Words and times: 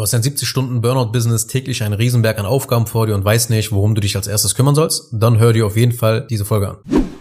Du 0.00 0.04
hast 0.04 0.14
ein 0.14 0.22
70-Stunden-Burnout-Business, 0.22 1.46
täglich 1.46 1.82
einen 1.82 1.92
Riesenberg 1.92 2.38
an 2.38 2.46
Aufgaben 2.46 2.86
vor 2.86 3.06
dir 3.06 3.14
und 3.14 3.22
weißt 3.22 3.50
nicht, 3.50 3.70
worum 3.70 3.94
du 3.94 4.00
dich 4.00 4.16
als 4.16 4.28
erstes 4.28 4.54
kümmern 4.54 4.74
sollst? 4.74 5.10
Dann 5.12 5.38
hör 5.38 5.52
dir 5.52 5.66
auf 5.66 5.76
jeden 5.76 5.92
Fall 5.92 6.26
diese 6.26 6.46
Folge 6.46 6.70
an. 6.70 6.78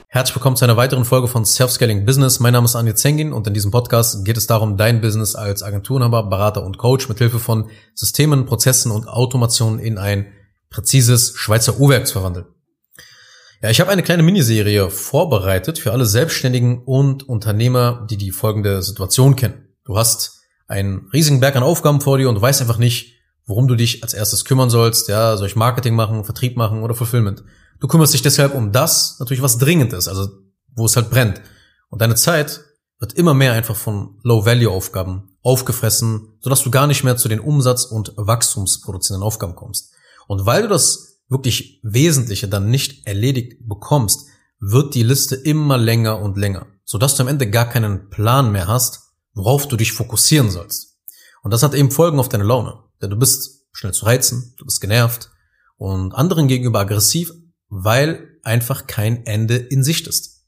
Herzlich 0.07 0.33
willkommen 0.37 0.55
zu 0.55 0.63
einer 0.63 0.77
weiteren 0.77 1.03
Folge 1.03 1.27
von 1.27 1.43
Self-Scaling 1.43 2.05
Business. 2.05 2.39
Mein 2.39 2.53
Name 2.53 2.63
ist 2.63 2.77
Anja 2.77 2.95
Zengin 2.95 3.33
und 3.33 3.45
in 3.47 3.53
diesem 3.53 3.71
Podcast 3.71 4.23
geht 4.23 4.37
es 4.37 4.47
darum, 4.47 4.77
dein 4.77 5.01
Business 5.01 5.35
als 5.35 5.61
Agenturenhaber, 5.61 6.29
Berater 6.29 6.63
und 6.63 6.77
Coach 6.77 7.09
mit 7.09 7.17
Hilfe 7.17 7.39
von 7.39 7.69
Systemen, 7.95 8.45
Prozessen 8.45 8.93
und 8.93 9.09
Automationen 9.09 9.79
in 9.79 9.97
ein 9.97 10.27
präzises 10.69 11.33
Schweizer 11.35 11.81
Uhrwerk 11.81 12.07
zu 12.07 12.13
verwandeln. 12.13 12.45
Ja, 13.61 13.71
ich 13.71 13.81
habe 13.81 13.91
eine 13.91 14.03
kleine 14.03 14.23
Miniserie 14.23 14.89
vorbereitet 14.89 15.79
für 15.79 15.91
alle 15.91 16.05
Selbstständigen 16.05 16.81
und 16.85 17.27
Unternehmer, 17.27 18.07
die 18.09 18.15
die 18.15 18.31
folgende 18.31 18.81
Situation 18.83 19.35
kennen. 19.35 19.67
Du 19.83 19.97
hast 19.97 20.38
einen 20.69 21.09
riesigen 21.11 21.39
Berg 21.39 21.55
an 21.55 21.63
Aufgaben 21.63 21.99
vor 21.99 22.17
dir 22.17 22.29
und 22.29 22.35
du 22.35 22.41
weißt 22.41 22.61
einfach 22.61 22.77
nicht, 22.77 23.15
worum 23.45 23.67
du 23.67 23.75
dich 23.75 24.03
als 24.03 24.13
erstes 24.13 24.45
kümmern 24.45 24.69
sollst. 24.69 25.09
Ja, 25.09 25.35
soll 25.35 25.47
ich 25.47 25.55
Marketing 25.55 25.95
machen, 25.95 26.23
Vertrieb 26.23 26.55
machen 26.55 26.83
oder 26.83 26.95
Fulfillment? 26.95 27.43
Du 27.79 27.87
kümmerst 27.87 28.13
dich 28.13 28.21
deshalb 28.21 28.53
um 28.53 28.71
das, 28.71 29.19
natürlich 29.19 29.41
was 29.41 29.57
dringend 29.57 29.93
ist, 29.93 30.07
also 30.07 30.29
wo 30.75 30.85
es 30.85 30.95
halt 30.95 31.09
brennt. 31.09 31.41
Und 31.89 32.01
deine 32.01 32.15
Zeit 32.15 32.61
wird 32.99 33.13
immer 33.13 33.33
mehr 33.33 33.53
einfach 33.53 33.75
von 33.75 34.19
Low-Value-Aufgaben 34.23 35.35
aufgefressen, 35.41 36.37
sodass 36.41 36.63
du 36.63 36.69
gar 36.69 36.85
nicht 36.85 37.03
mehr 37.03 37.17
zu 37.17 37.27
den 37.27 37.39
Umsatz- 37.39 37.85
und 37.85 38.13
wachstumsproduzierenden 38.15 39.25
Aufgaben 39.25 39.55
kommst. 39.55 39.93
Und 40.27 40.45
weil 40.45 40.63
du 40.63 40.67
das 40.67 41.21
wirklich 41.29 41.79
Wesentliche 41.81 42.47
dann 42.47 42.69
nicht 42.69 43.07
erledigt 43.07 43.67
bekommst, 43.67 44.27
wird 44.59 44.93
die 44.93 45.03
Liste 45.03 45.35
immer 45.35 45.77
länger 45.77 46.19
und 46.19 46.37
länger, 46.37 46.67
sodass 46.83 47.15
du 47.15 47.23
am 47.23 47.29
Ende 47.29 47.49
gar 47.49 47.69
keinen 47.69 48.09
Plan 48.09 48.51
mehr 48.51 48.67
hast, 48.67 49.08
worauf 49.33 49.67
du 49.67 49.75
dich 49.75 49.93
fokussieren 49.93 50.49
sollst. 50.49 50.97
Und 51.41 51.51
das 51.51 51.63
hat 51.63 51.73
eben 51.73 51.91
Folgen 51.91 52.19
auf 52.19 52.29
deine 52.29 52.43
Laune. 52.43 52.83
Denn 53.01 53.09
du 53.09 53.15
bist 53.15 53.67
schnell 53.71 53.93
zu 53.93 54.05
reizen, 54.05 54.53
du 54.57 54.65
bist 54.65 54.81
genervt 54.81 55.29
und 55.77 56.13
anderen 56.13 56.47
gegenüber 56.47 56.79
aggressiv, 56.79 57.31
weil 57.69 58.37
einfach 58.43 58.87
kein 58.87 59.25
Ende 59.25 59.55
in 59.55 59.83
Sicht 59.83 60.07
ist. 60.07 60.45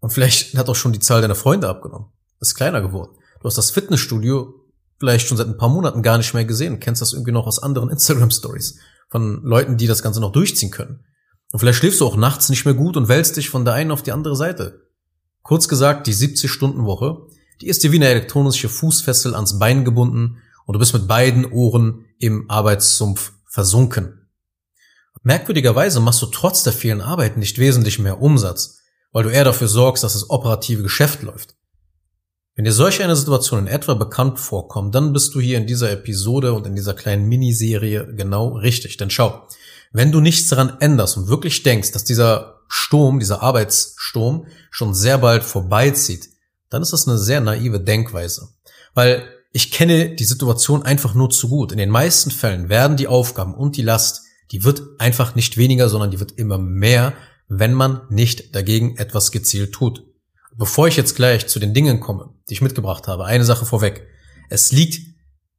Und 0.00 0.10
vielleicht 0.10 0.56
hat 0.56 0.68
auch 0.68 0.76
schon 0.76 0.92
die 0.92 1.00
Zahl 1.00 1.22
deiner 1.22 1.34
Freunde 1.34 1.68
abgenommen. 1.68 2.08
Ist 2.40 2.54
kleiner 2.54 2.82
geworden. 2.82 3.16
Du 3.40 3.46
hast 3.48 3.58
das 3.58 3.70
Fitnessstudio 3.70 4.54
vielleicht 4.98 5.26
schon 5.26 5.36
seit 5.36 5.48
ein 5.48 5.56
paar 5.56 5.68
Monaten 5.68 6.02
gar 6.02 6.18
nicht 6.18 6.34
mehr 6.34 6.44
gesehen. 6.44 6.80
Kennst 6.80 7.02
das 7.02 7.12
irgendwie 7.12 7.32
noch 7.32 7.46
aus 7.46 7.58
anderen 7.58 7.90
Instagram 7.90 8.30
Stories 8.30 8.78
von 9.08 9.42
Leuten, 9.42 9.76
die 9.76 9.86
das 9.86 10.02
Ganze 10.02 10.20
noch 10.20 10.32
durchziehen 10.32 10.70
können. 10.70 11.04
Und 11.52 11.60
vielleicht 11.60 11.78
schläfst 11.78 12.00
du 12.00 12.06
auch 12.06 12.16
nachts 12.16 12.48
nicht 12.48 12.64
mehr 12.64 12.74
gut 12.74 12.96
und 12.96 13.08
wälzt 13.08 13.36
dich 13.36 13.48
von 13.48 13.64
der 13.64 13.74
einen 13.74 13.90
auf 13.90 14.02
die 14.02 14.12
andere 14.12 14.34
Seite. 14.34 14.88
Kurz 15.42 15.68
gesagt, 15.68 16.06
die 16.06 16.14
70-Stunden-Woche 16.14 17.28
die 17.60 17.68
ist 17.68 17.82
dir 17.82 17.92
wie 17.92 17.96
eine 17.96 18.08
elektronische 18.08 18.68
Fußfessel 18.68 19.34
ans 19.34 19.58
Bein 19.58 19.84
gebunden 19.84 20.38
und 20.66 20.72
du 20.74 20.78
bist 20.78 20.94
mit 20.94 21.06
beiden 21.06 21.44
Ohren 21.50 22.06
im 22.18 22.50
Arbeitssumpf 22.50 23.32
versunken. 23.46 24.28
Merkwürdigerweise 25.22 26.00
machst 26.00 26.20
du 26.20 26.26
trotz 26.26 26.64
der 26.64 26.72
vielen 26.72 27.00
Arbeit 27.00 27.38
nicht 27.38 27.58
wesentlich 27.58 27.98
mehr 27.98 28.20
Umsatz, 28.20 28.80
weil 29.12 29.24
du 29.24 29.30
eher 29.30 29.44
dafür 29.44 29.68
sorgst, 29.68 30.04
dass 30.04 30.12
das 30.12 30.28
operative 30.28 30.82
Geschäft 30.82 31.22
läuft. 31.22 31.54
Wenn 32.56 32.66
dir 32.66 32.72
solch 32.72 33.02
eine 33.02 33.16
Situation 33.16 33.60
in 33.60 33.66
etwa 33.66 33.94
bekannt 33.94 34.38
vorkommt, 34.38 34.94
dann 34.94 35.12
bist 35.12 35.34
du 35.34 35.40
hier 35.40 35.56
in 35.56 35.66
dieser 35.66 35.90
Episode 35.90 36.52
und 36.52 36.66
in 36.66 36.76
dieser 36.76 36.94
kleinen 36.94 37.26
Miniserie 37.26 38.14
genau 38.14 38.48
richtig. 38.48 38.96
Denn 38.96 39.10
schau, 39.10 39.48
wenn 39.92 40.12
du 40.12 40.20
nichts 40.20 40.48
daran 40.48 40.76
änderst 40.80 41.16
und 41.16 41.28
wirklich 41.28 41.62
denkst, 41.62 41.92
dass 41.92 42.04
dieser 42.04 42.60
Sturm, 42.68 43.18
dieser 43.18 43.42
Arbeitssturm 43.42 44.46
schon 44.70 44.94
sehr 44.94 45.18
bald 45.18 45.42
vorbeizieht, 45.42 46.28
dann 46.74 46.82
ist 46.82 46.92
das 46.92 47.06
eine 47.06 47.18
sehr 47.18 47.40
naive 47.40 47.80
Denkweise. 47.80 48.48
Weil 48.94 49.24
ich 49.52 49.70
kenne 49.70 50.10
die 50.10 50.24
Situation 50.24 50.82
einfach 50.82 51.14
nur 51.14 51.30
zu 51.30 51.48
gut. 51.48 51.70
In 51.70 51.78
den 51.78 51.88
meisten 51.88 52.32
Fällen 52.32 52.68
werden 52.68 52.96
die 52.96 53.06
Aufgaben 53.06 53.54
und 53.54 53.76
die 53.76 53.82
Last, 53.82 54.22
die 54.50 54.64
wird 54.64 54.82
einfach 54.98 55.36
nicht 55.36 55.56
weniger, 55.56 55.88
sondern 55.88 56.10
die 56.10 56.18
wird 56.18 56.32
immer 56.32 56.58
mehr, 56.58 57.12
wenn 57.48 57.72
man 57.72 58.00
nicht 58.10 58.56
dagegen 58.56 58.96
etwas 58.96 59.30
gezielt 59.30 59.72
tut. 59.72 60.02
Bevor 60.56 60.88
ich 60.88 60.96
jetzt 60.96 61.14
gleich 61.14 61.46
zu 61.46 61.60
den 61.60 61.74
Dingen 61.74 62.00
komme, 62.00 62.30
die 62.48 62.54
ich 62.54 62.62
mitgebracht 62.62 63.06
habe, 63.06 63.24
eine 63.24 63.44
Sache 63.44 63.66
vorweg. 63.66 64.06
Es 64.50 64.72
liegt 64.72 65.00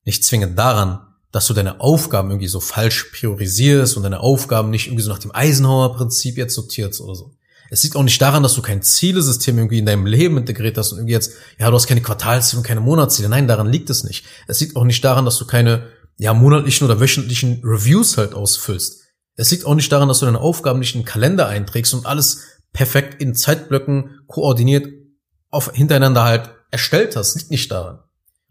nicht 0.03 0.25
zwingend 0.25 0.59
daran, 0.59 0.99
dass 1.31 1.47
du 1.47 1.53
deine 1.53 1.79
Aufgaben 1.79 2.31
irgendwie 2.31 2.47
so 2.47 2.59
falsch 2.59 3.11
priorisierst 3.13 3.95
und 3.95 4.03
deine 4.03 4.19
Aufgaben 4.19 4.69
nicht 4.69 4.87
irgendwie 4.87 5.03
so 5.03 5.11
nach 5.11 5.19
dem 5.19 5.33
Eisenhower-Prinzip 5.33 6.37
jetzt 6.37 6.55
sortierst 6.55 6.99
oder 6.99 7.15
so. 7.15 7.33
Es 7.69 7.83
liegt 7.83 7.95
auch 7.95 8.03
nicht 8.03 8.21
daran, 8.21 8.43
dass 8.43 8.53
du 8.53 8.61
kein 8.61 8.81
Zielesystem 8.81 9.57
irgendwie 9.57 9.79
in 9.79 9.85
deinem 9.85 10.05
Leben 10.05 10.37
integriert 10.37 10.77
hast 10.77 10.91
und 10.91 10.99
irgendwie 10.99 11.13
jetzt, 11.13 11.33
ja, 11.57 11.69
du 11.69 11.75
hast 11.75 11.87
keine 11.87 12.01
Quartalsziele 12.01 12.59
und 12.59 12.67
keine 12.67 12.81
Monatsziele. 12.81 13.29
Nein, 13.29 13.47
daran 13.47 13.71
liegt 13.71 13.89
es 13.89 14.03
nicht. 14.03 14.25
Es 14.47 14.59
liegt 14.59 14.75
auch 14.75 14.83
nicht 14.83 15.03
daran, 15.03 15.25
dass 15.25 15.37
du 15.37 15.45
keine, 15.45 15.87
ja, 16.17 16.33
monatlichen 16.33 16.85
oder 16.85 16.99
wöchentlichen 16.99 17.61
Reviews 17.63 18.17
halt 18.17 18.33
ausfüllst. 18.33 19.01
Es 19.35 19.51
liegt 19.51 19.65
auch 19.65 19.75
nicht 19.75 19.91
daran, 19.91 20.07
dass 20.07 20.19
du 20.19 20.25
deine 20.25 20.39
Aufgaben 20.39 20.79
nicht 20.79 20.95
in 20.95 21.01
den 21.01 21.07
Kalender 21.07 21.47
einträgst 21.47 21.93
und 21.93 22.05
alles 22.05 22.41
perfekt 22.71 23.21
in 23.21 23.35
Zeitblöcken 23.35 24.21
koordiniert 24.27 24.87
auf, 25.49 25.71
hintereinander 25.73 26.23
halt 26.23 26.51
erstellt 26.71 27.15
hast. 27.15 27.35
Liegt 27.35 27.51
nicht 27.51 27.71
daran. 27.71 27.99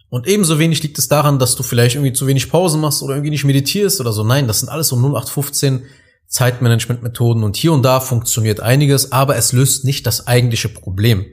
Und 0.09 0.27
ebenso 0.29 0.59
wenig 0.59 0.83
liegt 0.83 0.99
es 0.99 1.09
daran, 1.09 1.39
dass 1.39 1.57
du 1.57 1.63
vielleicht 1.63 1.97
irgendwie 1.97 2.13
zu 2.13 2.27
wenig 2.27 2.49
Pause 2.49 2.79
machst 2.79 3.03
oder 3.03 3.15
irgendwie 3.15 3.31
nicht 3.31 3.45
meditierst 3.45 4.01
oder 4.01 4.13
so. 4.13 4.23
Nein, 4.25 4.47
das 4.47 4.61
sind 4.61 4.69
alles 4.69 4.89
so 4.89 4.97
0815 4.97 5.85
Zeitmanagement-Methoden 6.34 7.45
und 7.45 7.56
hier 7.56 7.72
und 7.72 7.84
da 7.84 8.00
funktioniert 8.00 8.59
einiges, 8.59 9.12
aber 9.12 9.37
es 9.37 9.53
löst 9.53 9.84
nicht 9.84 10.05
das 10.05 10.27
eigentliche 10.27 10.69
Problem. 10.69 11.25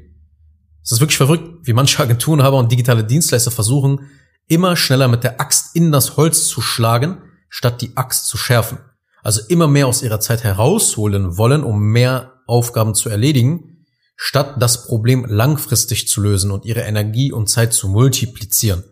Es 0.84 0.92
ist 0.92 1.00
wirklich 1.00 1.18
verrückt, 1.18 1.50
wie 1.64 1.74
manche 1.74 2.00
Agenturenhaber 2.04 2.60
und 2.60 2.72
digitale 2.72 3.04
Dienstleister 3.04 3.50
versuchen, 3.50 4.12
immer 4.48 4.76
schneller 4.76 5.08
mit 5.08 5.24
der 5.24 5.42
Axt 5.42 5.76
in 5.76 5.92
das 5.92 6.18
Holz 6.18 6.48
zu 6.48 6.62
schlagen, 6.62 7.18
statt 7.50 7.82
die 7.82 7.98
Axt 7.98 8.28
zu 8.28 8.38
schärfen. 8.38 8.78
Also 9.24 9.42
immer 9.50 9.68
mehr 9.68 9.88
aus 9.88 10.04
ihrer 10.04 10.20
Zeit 10.20 10.44
herausholen 10.44 11.36
wollen, 11.36 11.64
um 11.64 11.82
mehr 11.82 12.34
Aufgaben 12.46 12.94
zu 12.94 13.10
erledigen, 13.10 13.86
statt 14.16 14.58
das 14.60 14.86
Problem 14.86 15.26
langfristig 15.28 16.08
zu 16.08 16.22
lösen 16.22 16.52
und 16.52 16.64
ihre 16.64 16.82
Energie 16.82 17.32
und 17.32 17.50
Zeit 17.50 17.74
zu 17.74 17.90
multiplizieren. 17.90 18.84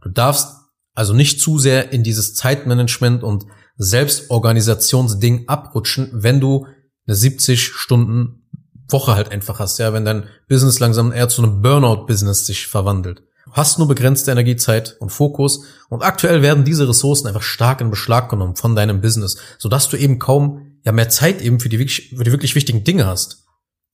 Du 0.00 0.08
darfst 0.08 0.56
also 0.94 1.14
nicht 1.14 1.40
zu 1.40 1.60
sehr 1.60 1.92
in 1.92 2.02
dieses 2.02 2.34
Zeitmanagement 2.34 3.22
und 3.22 3.46
Selbstorganisationsding 3.82 5.48
abrutschen, 5.48 6.10
wenn 6.12 6.40
du 6.40 6.66
eine 7.06 7.16
70 7.16 7.66
Stunden 7.74 8.42
Woche 8.88 9.14
halt 9.16 9.30
einfach 9.30 9.58
hast, 9.58 9.78
ja, 9.78 9.92
wenn 9.92 10.04
dein 10.04 10.24
Business 10.48 10.78
langsam 10.78 11.12
eher 11.12 11.28
zu 11.28 11.42
einem 11.42 11.62
Burnout-Business 11.62 12.46
sich 12.46 12.66
verwandelt. 12.66 13.22
Du 13.46 13.52
hast 13.52 13.78
nur 13.78 13.88
begrenzte 13.88 14.30
Energiezeit 14.30 14.96
und 15.00 15.10
Fokus 15.10 15.64
und 15.88 16.02
aktuell 16.02 16.42
werden 16.42 16.64
diese 16.64 16.88
Ressourcen 16.88 17.26
einfach 17.26 17.42
stark 17.42 17.80
in 17.80 17.90
Beschlag 17.90 18.28
genommen 18.28 18.56
von 18.56 18.76
deinem 18.76 19.00
Business, 19.00 19.36
sodass 19.58 19.88
du 19.88 19.96
eben 19.96 20.18
kaum 20.18 20.78
ja 20.84 20.92
mehr 20.92 21.08
Zeit 21.08 21.42
eben 21.42 21.58
für 21.58 21.68
die, 21.68 21.88
für 21.88 22.24
die 22.24 22.32
wirklich 22.32 22.54
wichtigen 22.54 22.84
Dinge 22.84 23.06
hast. 23.06 23.44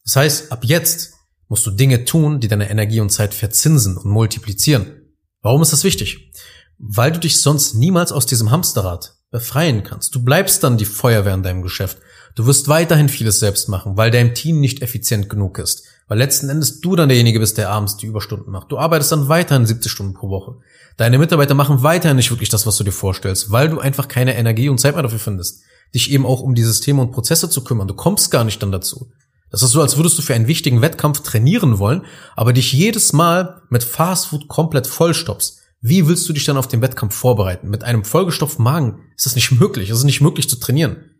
Das 0.04 0.16
heißt, 0.16 0.52
ab 0.52 0.64
jetzt 0.64 1.12
musst 1.48 1.66
du 1.66 1.70
Dinge 1.70 2.04
tun, 2.04 2.40
die 2.40 2.48
deine 2.48 2.70
Energie 2.70 3.00
und 3.00 3.10
Zeit 3.10 3.34
verzinsen 3.34 3.96
und 3.96 4.10
multiplizieren. 4.10 5.14
Warum 5.40 5.62
ist 5.62 5.72
das 5.72 5.84
wichtig? 5.84 6.32
Weil 6.78 7.12
du 7.12 7.20
dich 7.20 7.40
sonst 7.40 7.74
niemals 7.74 8.12
aus 8.12 8.26
diesem 8.26 8.50
Hamsterrad 8.50 9.17
befreien 9.30 9.82
kannst. 9.82 10.14
Du 10.14 10.22
bleibst 10.22 10.64
dann 10.64 10.78
die 10.78 10.84
Feuerwehr 10.84 11.34
in 11.34 11.42
deinem 11.42 11.62
Geschäft. 11.62 11.98
Du 12.34 12.46
wirst 12.46 12.68
weiterhin 12.68 13.08
vieles 13.08 13.40
selbst 13.40 13.68
machen, 13.68 13.96
weil 13.96 14.10
dein 14.10 14.34
Team 14.34 14.60
nicht 14.60 14.82
effizient 14.82 15.28
genug 15.28 15.58
ist. 15.58 15.84
Weil 16.06 16.18
letzten 16.18 16.48
Endes 16.48 16.80
du 16.80 16.96
dann 16.96 17.08
derjenige 17.08 17.40
bist, 17.40 17.58
der 17.58 17.70
abends 17.70 17.96
die 17.96 18.06
Überstunden 18.06 18.50
macht. 18.50 18.72
Du 18.72 18.78
arbeitest 18.78 19.12
dann 19.12 19.28
weiterhin 19.28 19.66
70 19.66 19.92
Stunden 19.92 20.14
pro 20.14 20.30
Woche. 20.30 20.56
Deine 20.96 21.18
Mitarbeiter 21.18 21.54
machen 21.54 21.82
weiterhin 21.82 22.16
nicht 22.16 22.30
wirklich 22.30 22.48
das, 22.48 22.66
was 22.66 22.76
du 22.76 22.84
dir 22.84 22.92
vorstellst, 22.92 23.50
weil 23.50 23.68
du 23.68 23.78
einfach 23.78 24.08
keine 24.08 24.36
Energie 24.36 24.68
und 24.68 24.78
Zeit 24.78 24.94
mehr 24.94 25.02
dafür 25.02 25.18
findest, 25.18 25.62
dich 25.94 26.10
eben 26.10 26.24
auch 26.24 26.40
um 26.40 26.54
die 26.54 26.64
Systeme 26.64 27.02
und 27.02 27.12
Prozesse 27.12 27.50
zu 27.50 27.62
kümmern. 27.62 27.88
Du 27.88 27.94
kommst 27.94 28.30
gar 28.30 28.44
nicht 28.44 28.62
dann 28.62 28.72
dazu. 28.72 29.10
Das 29.50 29.62
ist 29.62 29.70
so, 29.70 29.80
als 29.80 29.96
würdest 29.96 30.18
du 30.18 30.22
für 30.22 30.34
einen 30.34 30.48
wichtigen 30.48 30.82
Wettkampf 30.82 31.20
trainieren 31.20 31.78
wollen, 31.78 32.04
aber 32.36 32.52
dich 32.52 32.72
jedes 32.72 33.12
Mal 33.12 33.62
mit 33.70 33.84
Fastfood 33.84 34.48
komplett 34.48 34.86
vollstoppst. 34.86 35.60
Wie 35.80 36.08
willst 36.08 36.28
du 36.28 36.32
dich 36.32 36.44
dann 36.44 36.56
auf 36.56 36.68
den 36.68 36.82
Wettkampf 36.82 37.14
vorbereiten? 37.14 37.68
Mit 37.68 37.84
einem 37.84 38.04
vollgestopften 38.04 38.64
Magen 38.64 39.00
ist 39.16 39.26
das 39.26 39.34
nicht 39.34 39.52
möglich. 39.52 39.90
Es 39.90 39.98
ist 39.98 40.04
nicht 40.04 40.20
möglich 40.20 40.48
zu 40.48 40.56
trainieren. 40.56 41.14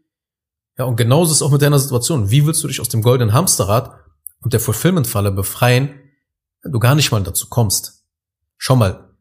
Ja, 0.77 0.85
und 0.85 0.97
genauso 0.97 1.33
ist 1.33 1.39
es 1.39 1.43
auch 1.43 1.51
mit 1.51 1.63
deiner 1.63 1.79
Situation. 1.79 2.31
Wie 2.31 2.47
willst 2.47 2.63
du 2.63 2.69
dich 2.69 2.81
aus 2.81 2.89
dem 2.89 3.03
goldenen 3.03 3.35
Hamsterrad 3.35 3.95
und 4.41 4.53
der 4.53 4.61
Fulfillment-Falle 4.61 5.33
befreien, 5.33 5.91
wenn 6.63 6.73
du 6.73 6.79
gar 6.79 6.95
nicht 6.95 7.11
mal 7.13 7.23
dazu 7.23 7.49
kommst? 7.49 8.05
Schau 8.57 8.77
mal, 8.77 9.15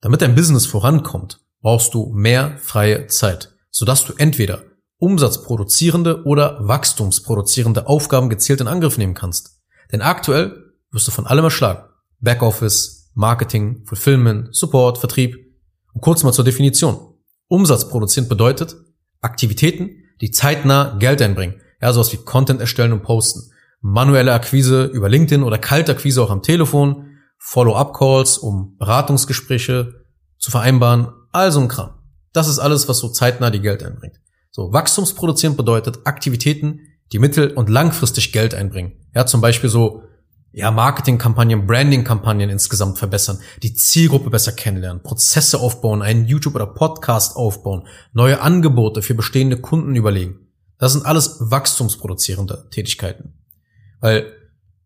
damit 0.00 0.20
dein 0.20 0.34
Business 0.34 0.66
vorankommt, 0.66 1.40
brauchst 1.60 1.94
du 1.94 2.12
mehr 2.12 2.58
freie 2.58 3.06
Zeit, 3.06 3.54
sodass 3.70 4.04
du 4.04 4.14
entweder 4.16 4.64
umsatzproduzierende 4.98 6.24
oder 6.24 6.58
wachstumsproduzierende 6.66 7.88
Aufgaben 7.88 8.28
gezielt 8.28 8.60
in 8.60 8.68
Angriff 8.68 8.98
nehmen 8.98 9.14
kannst. 9.14 9.60
Denn 9.90 10.02
aktuell 10.02 10.72
wirst 10.90 11.08
du 11.08 11.10
von 11.10 11.26
allem 11.26 11.44
erschlagen. 11.44 11.88
Backoffice, 12.20 13.01
Marketing, 13.14 13.84
Fulfillment, 13.84 14.54
Support, 14.54 14.98
Vertrieb. 14.98 15.36
Und 15.92 16.00
kurz 16.00 16.22
mal 16.22 16.32
zur 16.32 16.44
Definition. 16.44 16.98
Umsatz 17.48 17.88
produzieren 17.88 18.28
bedeutet 18.28 18.76
Aktivitäten, 19.20 19.90
die 20.20 20.30
zeitnah 20.30 20.96
Geld 20.98 21.20
einbringen. 21.20 21.60
Ja, 21.80 21.92
sowas 21.92 22.12
wie 22.12 22.16
Content 22.16 22.60
erstellen 22.60 22.92
und 22.92 23.02
posten. 23.02 23.52
Manuelle 23.80 24.32
Akquise 24.32 24.84
über 24.84 25.08
LinkedIn 25.08 25.42
oder 25.42 25.58
Kaltakquise 25.58 26.22
auch 26.22 26.30
am 26.30 26.42
Telefon. 26.42 27.18
Follow-up-Calls, 27.38 28.38
um 28.38 28.76
Beratungsgespräche 28.78 30.04
zu 30.38 30.50
vereinbaren. 30.50 31.08
Also 31.32 31.60
ein 31.60 31.68
Kram. 31.68 31.94
Das 32.32 32.48
ist 32.48 32.60
alles, 32.60 32.88
was 32.88 32.98
so 32.98 33.08
zeitnah 33.08 33.50
die 33.50 33.60
Geld 33.60 33.82
einbringt. 33.82 34.20
So, 34.50 34.72
wachstumsproduzierend 34.72 35.56
bedeutet 35.56 36.00
Aktivitäten, 36.04 36.80
die 37.12 37.18
mittel- 37.18 37.50
und 37.50 37.68
langfristig 37.68 38.32
Geld 38.32 38.54
einbringen. 38.54 38.92
Ja, 39.14 39.26
zum 39.26 39.40
Beispiel 39.40 39.68
so, 39.68 40.02
ja, 40.52 40.70
Marketingkampagnen, 40.70 41.66
Brandingkampagnen 41.66 42.50
insgesamt 42.50 42.98
verbessern, 42.98 43.38
die 43.62 43.74
Zielgruppe 43.74 44.30
besser 44.30 44.52
kennenlernen, 44.52 45.02
Prozesse 45.02 45.60
aufbauen, 45.60 46.02
einen 46.02 46.26
YouTube 46.26 46.54
oder 46.54 46.66
Podcast 46.66 47.36
aufbauen, 47.36 47.86
neue 48.12 48.40
Angebote 48.40 49.02
für 49.02 49.14
bestehende 49.14 49.56
Kunden 49.56 49.96
überlegen. 49.96 50.46
Das 50.78 50.92
sind 50.92 51.06
alles 51.06 51.36
wachstumsproduzierende 51.40 52.68
Tätigkeiten. 52.70 53.34
Weil 54.00 54.32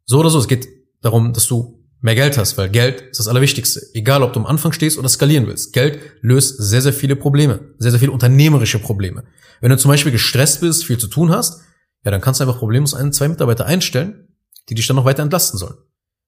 so 0.05 0.21
oder 0.21 0.31
so, 0.31 0.39
es 0.39 0.47
geht 0.47 0.69
darum, 1.01 1.33
dass 1.33 1.47
du 1.47 1.85
mehr 2.01 2.15
Geld 2.15 2.39
hast, 2.39 2.57
weil 2.59 2.69
Geld 2.69 3.01
ist 3.01 3.19
das 3.19 3.29
Allerwichtigste. 3.29 3.81
Egal, 3.95 4.23
ob 4.23 4.33
du 4.33 4.41
am 4.41 4.47
Anfang 4.47 4.73
stehst 4.73 4.99
oder 4.99 5.09
skalieren 5.09 5.47
willst. 5.47 5.73
Geld 5.73 5.99
löst 6.21 6.59
sehr, 6.59 6.83
sehr 6.83 6.93
viele 6.93 7.17
Probleme, 7.17 7.75
sehr, 7.79 7.91
sehr 7.91 8.01
viele 8.01 8.13
unternehmerische 8.13 8.79
Probleme. 8.79 9.25
Wenn 9.61 9.71
du 9.71 9.79
zum 9.79 9.91
Beispiel 9.91 10.13
gestresst 10.13 10.61
bist, 10.61 10.85
viel 10.85 10.99
zu 10.99 11.09
tun 11.09 11.31
hast, 11.31 11.63
ja, 12.05 12.11
dann 12.11 12.21
kannst 12.21 12.39
du 12.39 12.45
einfach 12.45 12.59
problemlos 12.59 12.95
einen, 12.95 13.13
zwei 13.13 13.27
Mitarbeiter 13.27 13.67
einstellen, 13.67 14.26
die 14.69 14.75
dich 14.75 14.87
dann 14.87 14.97
noch 14.97 15.05
weiter 15.05 15.23
entlasten 15.23 15.59
sollen. 15.59 15.77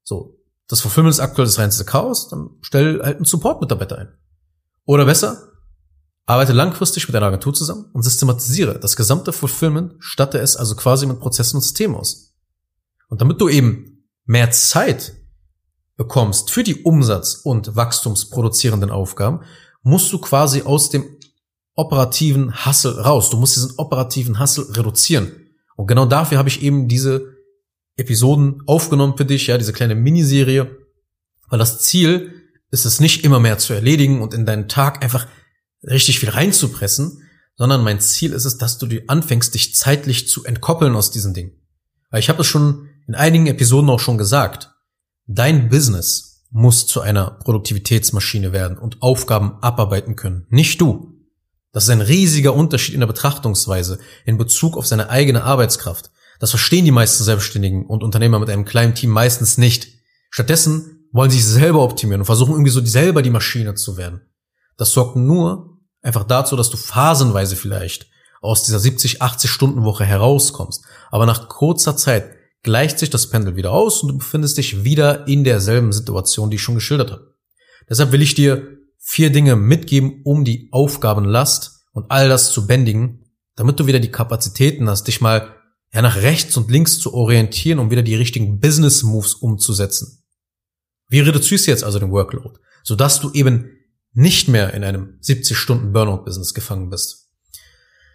So, 0.05 0.39
das 0.69 0.81
Fulfillment 0.81 1.15
ist 1.15 1.21
aktuell 1.21 1.47
das 1.47 1.59
reinste 1.59 1.85
Chaos, 1.85 2.29
dann 2.29 2.51
stell 2.61 3.01
halt 3.03 3.17
einen 3.17 3.25
Support-Mitarbeiter 3.25 3.99
ein. 3.99 4.09
Oder 4.85 5.05
besser, 5.05 5.53
arbeite 6.27 6.53
langfristig 6.53 7.09
mit 7.09 7.15
deiner 7.15 7.27
Agentur 7.27 7.55
zusammen 7.55 7.87
und 7.93 8.03
systematisiere 8.03 8.79
das 8.79 8.97
gesamte 8.97 9.33
Fulfillment, 9.33 9.95
statte 9.99 10.39
es 10.39 10.57
also 10.57 10.77
quasi 10.77 11.07
mit 11.07 11.21
Prozessen 11.21 11.57
und 11.57 11.63
Systemen 11.63 11.97
aus. 11.97 12.35
Und 13.09 13.21
damit 13.21 13.41
du 13.41 13.49
eben 13.49 14.07
mehr 14.25 14.51
Zeit 14.51 15.15
bekommst 15.97 16.51
für 16.51 16.63
die 16.63 16.83
Umsatz- 16.85 17.41
und 17.43 17.75
wachstumsproduzierenden 17.77 18.91
Aufgaben, 18.91 19.41
musst 19.83 20.13
du 20.13 20.19
quasi 20.19 20.63
aus 20.63 20.91
dem 20.91 21.05
operativen 21.75 22.67
Hustle 22.67 23.01
raus. 23.01 23.31
Du 23.31 23.39
musst 23.39 23.57
diesen 23.57 23.73
operativen 23.79 24.39
Hustle 24.39 24.67
reduzieren. 24.77 25.33
Und 25.77 25.87
genau 25.87 26.05
dafür 26.07 26.37
habe 26.39 26.49
ich 26.49 26.63
eben 26.63 26.89
diese 26.89 27.38
Episoden 27.99 28.63
aufgenommen 28.67 29.17
für 29.17 29.25
dich, 29.25 29.49
ja, 29.49 29.59
diese 29.59 29.73
kleine 29.73 29.95
Miniserie, 29.95 30.79
weil 31.49 31.59
das 31.59 31.81
Ziel 31.81 32.33
ist 32.71 32.85
es 32.85 33.01
nicht 33.01 33.25
immer 33.25 33.41
mehr 33.41 33.59
zu 33.59 33.73
erledigen 33.73 34.21
und 34.23 34.35
in 34.35 34.47
deinen 34.47 34.69
Tag 34.69 35.03
einfach 35.03 35.27
richtig 35.83 36.21
viel 36.21 36.31
reinzupressen, 36.31 37.23
sondern 37.57 37.83
mein 37.83 38.01
Ziel 38.01 38.33
ist 38.33 38.45
es, 38.45 38.59
dass 38.59 38.79
du 38.79 38.87
dir 38.87 39.03
anfängst, 39.09 39.55
dich 39.55 39.75
zeitlich 39.75 40.29
zu 40.29 40.45
entkoppeln 40.45 40.95
aus 40.95 41.11
diesen 41.11 41.35
Dingen. 41.35 41.53
Weil 42.11 42.21
ich 42.21 42.29
habe 42.29 42.43
es 42.43 42.47
schon 42.47 42.89
in 43.07 43.15
einigen 43.15 43.47
Episoden 43.47 43.91
auch 43.91 44.01
schon 44.01 44.19
gesagt. 44.19 44.71
Dein 45.27 45.69
Business 45.69 46.47
muss 46.51 46.87
zu 46.87 47.01
einer 47.01 47.31
Produktivitätsmaschine 47.31 48.53
werden 48.53 48.79
und 48.79 49.03
Aufgaben 49.03 49.59
abarbeiten 49.61 50.17
können. 50.17 50.47
Nicht 50.51 50.81
du. 50.81 51.15
Das 51.73 51.85
ist 51.85 51.91
ein 51.91 52.01
riesiger 52.01 52.55
Unterschied 52.55 52.95
in 52.95 53.01
der 53.01 53.07
Betrachtungsweise 53.07 53.99
in 54.25 54.39
Bezug 54.39 54.77
auf 54.77 54.87
seine 54.87 55.11
eigene 55.11 55.45
Arbeitskraft. 55.45 56.11
Das 56.39 56.51
verstehen 56.51 56.85
die 56.85 56.93
meisten 56.93 57.25
Selbstständigen 57.25 57.87
und 57.87 58.03
Unternehmer 58.03 58.39
mit 58.39 58.51
einem 58.51 58.65
kleinen 58.65 58.95
Team 58.95 59.11
meistens 59.11 59.59
nicht. 59.59 59.89
Stattdessen 60.31 61.09
wollen 61.13 61.31
sie 61.31 61.41
sich 61.41 61.47
selber 61.47 61.83
optimieren 61.83 62.21
und 62.21 62.27
versuchen 62.27 62.53
irgendwie 62.53 62.71
so 62.71 62.85
selber 62.85 63.23
die 63.23 63.31
Maschine 63.31 63.75
zu 63.75 63.97
werden. 63.97 64.21
Das 64.77 64.93
sorgt 64.93 65.17
nur 65.17 65.79
einfach 66.03 66.25
dazu, 66.25 66.55
dass 66.57 66.71
du 66.71 66.77
phasenweise 66.77 67.57
vielleicht 67.57 68.07
aus 68.41 68.63
dieser 68.63 68.79
70, 68.79 69.21
80 69.21 69.51
Stunden 69.51 69.85
Woche 69.85 70.05
herauskommst. 70.05 70.85
Aber 71.11 71.27
nach 71.27 71.49
kurzer 71.49 71.97
Zeit 71.97 72.31
gleicht 72.63 72.99
sich 72.99 73.11
das 73.11 73.31
Pendel 73.31 73.57
wieder 73.57 73.73
aus 73.73 74.03
und 74.03 74.09
du 74.09 74.19
befindest 74.19 74.59
dich 74.59 74.85
wieder 74.85 75.27
in 75.27 75.45
derselben 75.45 75.93
Situation, 75.93 76.51
die 76.51 76.57
ich 76.57 76.63
schon 76.63 76.75
geschildert 76.77 77.11
habe. 77.11 77.35
Deshalb 77.89 78.13
will 78.13 78.23
ich 78.23 78.35
dir 78.35 78.79
vier 78.99 79.31
Dinge 79.31 79.57
mitgeben, 79.57 80.21
um 80.25 80.45
die 80.45 80.69
Aufgabenlast 80.71 81.87
und 81.93 82.11
all 82.11 82.29
das 82.29 82.53
zu 82.53 82.67
bändigen, 82.67 83.25
damit 83.57 83.81
du 83.81 83.87
wieder 83.87 84.01
die 84.01 84.11
Kapazitäten 84.11 84.89
hast, 84.89 85.09
dich 85.09 85.21
mal 85.21 85.57
ja, 85.93 86.03
nach 86.03 86.17
rechts 86.17 86.57
und 86.57 86.71
links 86.71 86.99
zu 86.99 87.15
orientieren, 87.15 87.79
um 87.79 87.91
wieder 87.91 88.03
die 88.03 88.15
richtigen 88.15 88.61
Business 88.61 89.03
Moves 89.03 89.35
umzusetzen. 89.35 90.23
Wie 91.09 91.21
reduzierst 91.21 91.67
du 91.67 91.71
jetzt 91.71 91.85
also 91.85 91.99
den 91.99 92.11
Workload, 92.11 92.59
sodass 92.83 93.21
du 93.21 93.33
eben 93.33 93.71
nicht 94.13 94.49
mehr 94.49 94.75
in 94.75 94.85
einem 94.85 95.17
70 95.21 95.57
Stunden 95.57 95.93
Burnout 95.93 96.25
Business 96.25 96.53
gefangen 96.53 96.91
bist? 96.91 97.29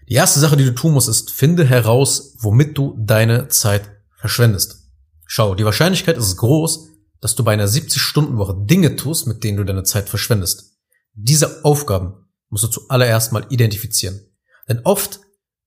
Die 0.10 0.14
erste 0.16 0.40
Sache, 0.40 0.58
die 0.58 0.66
du 0.66 0.76
tun 0.76 0.94
musst, 0.94 1.10
ist, 1.10 1.32
finde 1.32 1.66
heraus, 1.66 2.36
womit 2.40 2.78
du 2.78 2.96
deine 3.00 3.48
Zeit 3.48 3.90
verschwendest. 4.18 4.92
Schau, 5.26 5.56
die 5.56 5.66
Wahrscheinlichkeit 5.66 6.18
ist 6.18 6.36
groß, 6.38 6.90
dass 7.22 7.36
du 7.36 7.44
bei 7.44 7.54
einer 7.54 7.68
70-Stunden-Woche 7.68 8.66
Dinge 8.66 8.98
tust, 8.98 9.28
mit 9.28 9.44
denen 9.44 9.58
du 9.58 9.64
deine 9.64 9.84
Zeit 9.84 10.10
verschwendest. 10.10 10.78
Diese 11.14 11.64
Aufgaben 11.64 12.14
musst 12.50 12.66
du 12.66 12.68
zuallererst 12.68 13.32
mal 13.32 13.46
identifizieren. 13.50 14.20
Denn 14.68 14.82
oft 14.84 15.22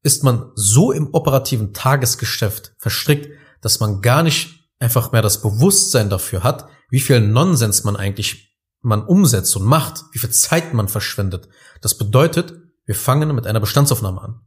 ist 0.06 0.22
man 0.22 0.52
so 0.54 0.92
im 0.92 1.12
operativen 1.12 1.74
Tagesgeschäft 1.74 2.72
verstrickt, 2.78 3.28
dass 3.60 3.80
man 3.80 4.00
gar 4.00 4.22
nicht 4.22 4.70
einfach 4.78 5.12
mehr 5.12 5.20
das 5.20 5.42
Bewusstsein 5.42 6.08
dafür 6.08 6.44
hat, 6.44 6.68
wie 6.88 7.00
viel 7.00 7.20
Nonsens 7.20 7.82
man 7.84 7.96
eigentlich 7.96 8.56
man 8.80 9.04
umsetzt 9.04 9.56
und 9.56 9.64
macht, 9.64 10.04
wie 10.12 10.20
viel 10.20 10.30
Zeit 10.30 10.72
man 10.72 10.88
verschwendet. 10.88 11.48
Das 11.80 11.98
bedeutet, 11.98 12.54
wir 12.84 12.94
fangen 12.94 13.34
mit 13.34 13.48
einer 13.48 13.58
Bestandsaufnahme 13.58 14.20
an. 14.20 14.40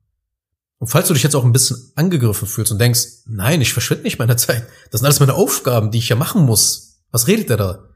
Und 0.77 0.87
falls 0.87 1.09
du 1.09 1.13
dich 1.13 1.23
jetzt 1.23 1.35
auch 1.35 1.43
ein 1.43 1.51
bisschen 1.51 1.91
angegriffen 1.95 2.47
fühlst 2.47 2.71
und 2.71 2.79
denkst, 2.79 3.23
nein, 3.25 3.59
ich 3.59 3.73
verschwinde 3.73 4.03
nicht 4.03 4.17
meine 4.17 4.37
Zeit, 4.37 4.65
das 4.91 5.01
sind 5.01 5.05
alles 5.05 5.19
meine 5.19 5.33
Aufgaben, 5.33 5.91
die 5.91 5.97
ich 5.97 6.07
ja 6.07 6.15
machen 6.15 6.45
muss. 6.45 7.01
Was 7.11 7.27
redet 7.27 7.49
der 7.49 7.57
da? 7.57 7.89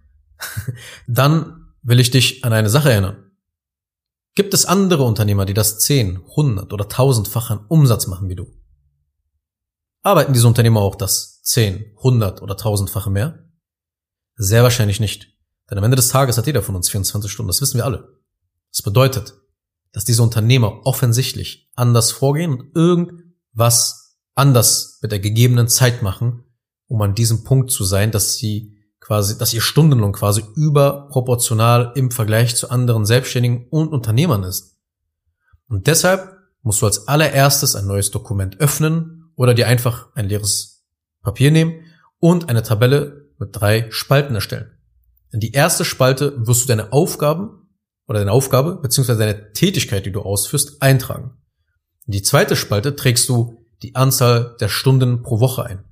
Dann 1.07 1.67
will 1.81 2.01
ich 2.01 2.11
dich 2.11 2.43
an 2.43 2.51
eine 2.51 2.69
Sache 2.69 2.91
erinnern. 2.91 3.22
Gibt 4.35 4.53
es 4.53 4.65
andere 4.65 5.03
Unternehmer, 5.03 5.45
die 5.45 5.53
das 5.53 5.79
10, 5.79 6.17
100 6.17 6.73
oder 6.73 6.85
1000-fach 6.85 7.51
an 7.51 7.65
Umsatz 7.67 8.07
machen 8.07 8.29
wie 8.29 8.35
du? 8.35 8.47
Arbeiten 10.01 10.33
diese 10.33 10.47
Unternehmer 10.47 10.81
auch 10.81 10.95
das 10.95 11.41
10, 11.43 11.93
100 11.97 12.41
oder 12.41 12.55
1000-fache 12.55 13.09
mehr? 13.09 13.47
Sehr 14.35 14.63
wahrscheinlich 14.63 14.99
nicht. 14.99 15.27
Denn 15.69 15.77
am 15.77 15.83
Ende 15.83 15.95
des 15.95 16.09
Tages 16.09 16.37
hat 16.37 16.47
jeder 16.47 16.63
von 16.63 16.75
uns 16.75 16.89
24 16.89 17.31
Stunden, 17.31 17.47
das 17.47 17.61
wissen 17.61 17.77
wir 17.77 17.85
alle. 17.85 18.19
Das 18.71 18.81
bedeutet, 18.81 19.35
dass 19.91 20.03
diese 20.03 20.23
Unternehmer 20.23 20.81
offensichtlich 20.85 21.71
anders 21.75 22.11
vorgehen 22.11 22.59
und 22.59 22.75
irgendwas 22.75 24.17
anders 24.33 24.97
mit 25.01 25.11
der 25.11 25.19
gegebenen 25.19 25.67
Zeit 25.67 26.01
machen, 26.01 26.43
um 26.87 27.01
an 27.01 27.15
diesem 27.15 27.43
Punkt 27.43 27.71
zu 27.71 27.83
sein, 27.83 28.11
dass 28.11 28.33
sie 28.33 28.82
quasi, 29.03 29.37
dass 29.37 29.53
ihr 29.53 29.61
Stundenlohn 29.61 30.13
quasi 30.13 30.45
überproportional 30.55 31.91
im 31.95 32.09
Vergleich 32.09 32.55
zu 32.55 32.69
anderen 32.69 33.05
Selbstständigen 33.05 33.67
und 33.69 33.89
Unternehmern 33.89 34.43
ist. 34.43 34.77
Und 35.67 35.87
deshalb 35.87 36.37
musst 36.61 36.81
du 36.81 36.85
als 36.85 37.07
allererstes 37.09 37.75
ein 37.75 37.85
neues 37.85 38.11
Dokument 38.11 38.61
öffnen 38.61 39.29
oder 39.35 39.53
dir 39.53 39.67
einfach 39.67 40.07
ein 40.15 40.29
leeres 40.29 40.85
Papier 41.21 41.51
nehmen 41.51 41.81
und 42.19 42.47
eine 42.47 42.63
Tabelle 42.63 43.29
mit 43.39 43.49
drei 43.51 43.91
Spalten 43.91 44.35
erstellen. 44.35 44.71
In 45.31 45.41
die 45.41 45.51
erste 45.51 45.83
Spalte 45.83 46.47
wirst 46.47 46.63
du 46.63 46.67
deine 46.67 46.93
Aufgaben 46.93 47.67
oder 48.07 48.19
deine 48.19 48.31
Aufgabe 48.31 48.77
beziehungsweise 48.77 49.19
deine 49.19 49.51
Tätigkeit, 49.51 50.05
die 50.05 50.13
du 50.13 50.21
ausführst, 50.21 50.81
eintragen. 50.81 51.31
In 52.05 52.13
die 52.13 52.21
zweite 52.21 52.55
Spalte 52.55 52.95
trägst 52.95 53.27
du 53.27 53.65
die 53.81 53.95
Anzahl 53.95 54.55
der 54.61 54.69
Stunden 54.69 55.23
pro 55.23 55.41
Woche 55.41 55.65
ein. 55.65 55.83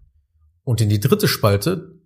Und 0.64 0.80
in 0.80 0.88
die 0.88 1.00
dritte 1.02 1.28
Spalte 1.28 2.01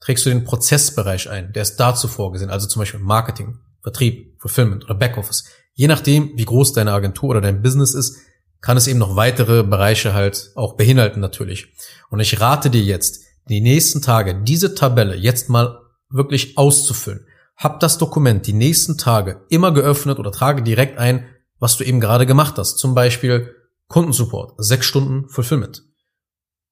trägst 0.00 0.26
du 0.26 0.30
den 0.30 0.44
Prozessbereich 0.44 1.30
ein, 1.30 1.52
der 1.52 1.62
ist 1.62 1.76
dazu 1.76 2.08
vorgesehen, 2.08 2.50
also 2.50 2.66
zum 2.66 2.80
Beispiel 2.80 3.00
Marketing, 3.00 3.58
Vertrieb, 3.82 4.40
Fulfillment 4.40 4.84
oder 4.84 4.94
Backoffice. 4.94 5.44
Je 5.74 5.86
nachdem, 5.86 6.32
wie 6.36 6.44
groß 6.44 6.72
deine 6.72 6.92
Agentur 6.92 7.30
oder 7.30 7.40
dein 7.40 7.62
Business 7.62 7.94
ist, 7.94 8.18
kann 8.60 8.76
es 8.76 8.86
eben 8.86 8.98
noch 8.98 9.16
weitere 9.16 9.62
Bereiche 9.62 10.12
halt 10.12 10.50
auch 10.54 10.74
beinhalten 10.74 11.20
natürlich. 11.20 11.68
Und 12.10 12.20
ich 12.20 12.40
rate 12.40 12.70
dir 12.70 12.82
jetzt, 12.82 13.24
die 13.48 13.60
nächsten 13.60 14.02
Tage 14.02 14.42
diese 14.42 14.74
Tabelle 14.74 15.16
jetzt 15.16 15.48
mal 15.48 15.80
wirklich 16.10 16.58
auszufüllen. 16.58 17.26
Hab 17.56 17.80
das 17.80 17.98
Dokument 17.98 18.46
die 18.46 18.52
nächsten 18.52 18.98
Tage 18.98 19.44
immer 19.48 19.72
geöffnet 19.72 20.18
oder 20.18 20.32
trage 20.32 20.62
direkt 20.62 20.98
ein, 20.98 21.26
was 21.58 21.76
du 21.76 21.84
eben 21.84 22.00
gerade 22.00 22.26
gemacht 22.26 22.56
hast. 22.58 22.78
Zum 22.78 22.94
Beispiel 22.94 23.54
Kundensupport, 23.88 24.54
6 24.58 24.86
Stunden 24.86 25.28
Fulfillment. 25.28 25.82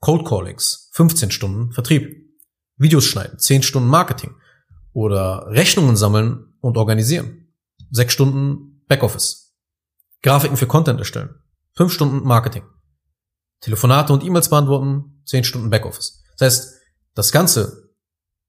Cold 0.00 0.26
Callings, 0.26 0.90
15 0.92 1.30
Stunden 1.30 1.72
Vertrieb. 1.72 2.27
Videos 2.78 3.04
schneiden, 3.04 3.38
10 3.38 3.62
Stunden 3.62 3.88
Marketing. 3.88 4.34
Oder 4.92 5.46
Rechnungen 5.48 5.96
sammeln 5.96 6.54
und 6.60 6.76
organisieren. 6.76 7.52
6 7.90 8.12
Stunden 8.12 8.82
Backoffice. 8.88 9.54
Grafiken 10.22 10.56
für 10.56 10.66
Content 10.66 10.98
erstellen. 10.98 11.34
5 11.76 11.92
Stunden 11.92 12.26
Marketing. 12.26 12.64
Telefonate 13.60 14.12
und 14.12 14.24
E-Mails 14.24 14.48
beantworten, 14.48 15.22
10 15.26 15.44
Stunden 15.44 15.70
Backoffice. 15.70 16.22
Das 16.36 16.46
heißt, 16.46 16.74
das 17.14 17.32
Ganze 17.32 17.90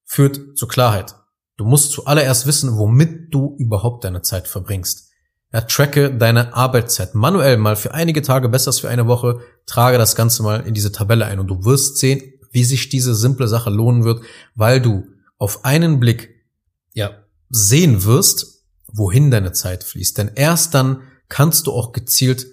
führt 0.05 0.57
zu 0.57 0.67
Klarheit. 0.67 1.15
Du 1.57 1.65
musst 1.65 1.91
zuallererst 1.91 2.45
wissen, 2.45 2.77
womit 2.77 3.33
du 3.33 3.55
überhaupt 3.57 4.03
deine 4.03 4.21
Zeit 4.21 4.48
verbringst. 4.48 5.09
Ja, 5.51 5.62
tracke 5.62 6.15
deine 6.15 6.53
Arbeitszeit 6.53 7.15
manuell 7.15 7.57
mal 7.57 7.75
für 7.75 7.93
einige 7.93 8.21
Tage, 8.21 8.50
besser 8.50 8.69
als 8.69 8.79
für 8.79 8.89
eine 8.89 9.07
Woche. 9.07 9.39
Trage 9.65 9.98
das 9.98 10.15
Ganze 10.15 10.43
mal 10.43 10.62
in 10.62 10.74
diese 10.74 10.91
Tabelle 10.91 11.25
ein 11.25 11.39
und 11.39 11.48
du 11.48 11.65
wirst 11.65 11.98
sehen, 11.98 12.21
wie 12.51 12.63
sich 12.63 12.89
diese 12.89 13.15
simple 13.15 13.47
Sache 13.47 13.69
lohnen 13.69 14.03
wird, 14.03 14.21
weil 14.55 14.81
du 14.81 15.07
auf 15.37 15.65
einen 15.65 15.99
Blick 15.99 16.35
ja 16.93 17.11
sehen 17.49 18.03
wirst, 18.03 18.65
wohin 18.87 19.31
deine 19.31 19.51
Zeit 19.51 19.83
fließt. 19.83 20.17
Denn 20.17 20.31
erst 20.35 20.73
dann 20.73 21.01
kannst 21.27 21.67
du 21.67 21.71
auch 21.71 21.91
gezielt 21.91 22.47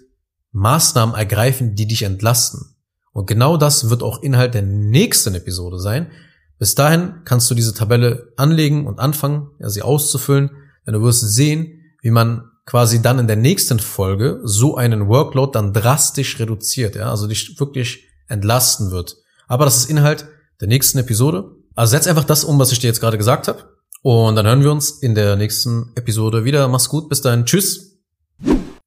Maßnahmen 0.52 1.14
ergreifen, 1.14 1.74
die 1.74 1.86
dich 1.86 2.02
entlasten. 2.02 2.76
Und 3.12 3.26
genau 3.26 3.56
das 3.56 3.90
wird 3.90 4.02
auch 4.02 4.22
Inhalt 4.22 4.54
der 4.54 4.62
nächsten 4.62 5.34
Episode 5.34 5.78
sein. 5.78 6.10
Bis 6.58 6.74
dahin 6.74 7.22
kannst 7.24 7.50
du 7.50 7.54
diese 7.54 7.74
Tabelle 7.74 8.32
anlegen 8.36 8.86
und 8.86 8.98
anfangen, 8.98 9.50
ja, 9.58 9.68
sie 9.68 9.82
auszufüllen, 9.82 10.50
denn 10.86 10.94
du 10.94 11.02
wirst 11.02 11.20
sehen, 11.20 11.82
wie 12.00 12.10
man 12.10 12.50
quasi 12.64 13.00
dann 13.00 13.18
in 13.18 13.26
der 13.26 13.36
nächsten 13.36 13.78
Folge 13.78 14.40
so 14.44 14.76
einen 14.76 15.08
Workload 15.08 15.52
dann 15.52 15.72
drastisch 15.72 16.38
reduziert, 16.38 16.96
ja, 16.96 17.10
also 17.10 17.26
dich 17.26 17.58
wirklich 17.60 18.06
entlasten 18.28 18.90
wird. 18.90 19.16
Aber 19.48 19.64
das 19.64 19.76
ist 19.76 19.90
Inhalt 19.90 20.26
der 20.60 20.68
nächsten 20.68 20.98
Episode. 20.98 21.50
Also 21.74 21.90
setz 21.92 22.06
einfach 22.06 22.24
das 22.24 22.44
um, 22.44 22.58
was 22.58 22.72
ich 22.72 22.78
dir 22.78 22.88
jetzt 22.88 23.00
gerade 23.00 23.18
gesagt 23.18 23.48
habe. 23.48 23.76
Und 24.02 24.36
dann 24.36 24.46
hören 24.46 24.62
wir 24.62 24.70
uns 24.70 24.90
in 24.90 25.14
der 25.14 25.36
nächsten 25.36 25.92
Episode 25.94 26.44
wieder. 26.44 26.68
Mach's 26.68 26.88
gut, 26.88 27.08
bis 27.08 27.20
dahin. 27.20 27.44
Tschüss. 27.44 27.98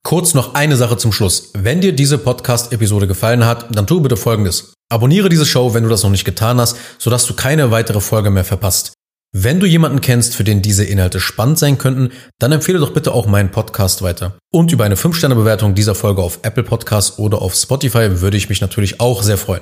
Kurz 0.03 0.33
noch 0.33 0.55
eine 0.55 0.77
Sache 0.77 0.97
zum 0.97 1.11
Schluss. 1.11 1.51
Wenn 1.53 1.81
dir 1.81 1.93
diese 1.93 2.17
Podcast-Episode 2.17 3.05
gefallen 3.05 3.45
hat, 3.45 3.67
dann 3.75 3.85
tu 3.85 4.01
bitte 4.01 4.17
Folgendes. 4.17 4.73
Abonniere 4.89 5.29
diese 5.29 5.45
Show, 5.45 5.73
wenn 5.73 5.83
du 5.83 5.89
das 5.89 6.03
noch 6.03 6.09
nicht 6.09 6.25
getan 6.25 6.59
hast, 6.59 6.77
sodass 6.97 7.25
du 7.25 7.33
keine 7.35 7.69
weitere 7.69 7.99
Folge 7.99 8.31
mehr 8.31 8.45
verpasst. 8.45 8.93
Wenn 9.31 9.59
du 9.59 9.67
jemanden 9.67 10.01
kennst, 10.01 10.35
für 10.35 10.43
den 10.43 10.63
diese 10.63 10.83
Inhalte 10.83 11.19
spannend 11.19 11.59
sein 11.59 11.77
könnten, 11.77 12.11
dann 12.39 12.51
empfehle 12.51 12.79
doch 12.79 12.93
bitte 12.93 13.11
auch 13.11 13.27
meinen 13.27 13.51
Podcast 13.51 14.01
weiter. 14.01 14.37
Und 14.51 14.71
über 14.71 14.85
eine 14.85 14.95
5-Sterne-Bewertung 14.95 15.75
dieser 15.75 15.93
Folge 15.93 16.23
auf 16.23 16.39
Apple 16.41 16.63
Podcasts 16.63 17.19
oder 17.19 17.41
auf 17.41 17.53
Spotify 17.53 18.21
würde 18.21 18.37
ich 18.37 18.49
mich 18.49 18.61
natürlich 18.61 18.99
auch 18.99 19.21
sehr 19.21 19.37
freuen. 19.37 19.61